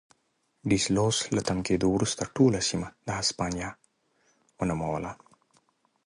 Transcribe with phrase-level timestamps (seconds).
[0.69, 3.69] ډي سلوس له تم کېدو وروسته ټوله سیمه د هسپانیا
[4.59, 5.11] ونوموله.